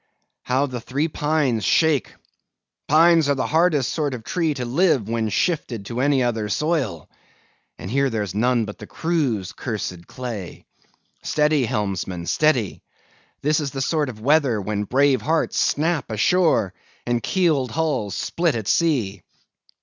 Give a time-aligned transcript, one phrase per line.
[0.41, 2.15] How the three pines shake!
[2.87, 7.07] Pines are the hardest sort of tree to live when shifted to any other soil,
[7.77, 10.65] and here there's none but the crew's cursed clay.
[11.21, 12.25] Steady, helmsman!
[12.25, 12.81] steady.
[13.43, 16.73] This is the sort of weather when brave hearts snap ashore,
[17.05, 19.21] and keeled hulls split at sea.